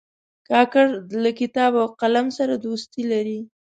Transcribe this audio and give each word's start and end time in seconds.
کاکړ 0.49 0.87
له 1.23 1.31
کتاب 1.39 1.71
او 1.81 1.87
قلم 2.01 2.27
سره 2.37 2.53
دوستي 2.65 3.03
لري. 3.11 3.39